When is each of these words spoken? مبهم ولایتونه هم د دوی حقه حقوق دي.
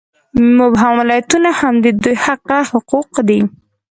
مبهم 0.57 0.93
ولایتونه 1.01 1.49
هم 1.59 1.73
د 1.83 1.85
دوی 2.03 2.15
حقه 2.25 2.57
حقوق 2.71 3.13
دي. 3.27 3.39